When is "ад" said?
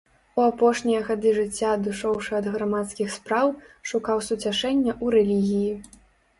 2.41-2.49